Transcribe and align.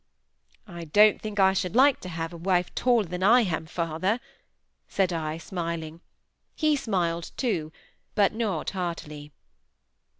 "I 0.65 0.85
don't 0.85 1.21
think 1.21 1.39
I 1.39 1.53
should 1.53 1.75
like 1.75 1.99
to 1.99 2.09
have 2.09 2.33
a 2.33 2.37
wife 2.37 2.73
taller 2.73 3.05
than 3.05 3.21
I 3.21 3.41
am, 3.41 3.67
father," 3.67 4.19
said 4.87 5.13
I, 5.13 5.37
smiling; 5.37 6.01
he 6.55 6.75
smiled 6.75 7.29
too, 7.37 7.71
but 8.15 8.33
not 8.33 8.71
heartily. 8.71 9.31